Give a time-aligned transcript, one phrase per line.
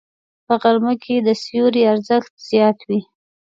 [0.45, 3.01] په غرمه کې د سیوري ارزښت زیات وي